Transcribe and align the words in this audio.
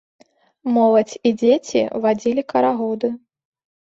Моладзь 0.77 1.15
і 1.29 1.33
дзеці 1.41 1.81
вадзілі 2.05 2.43
карагоды. 2.55 3.11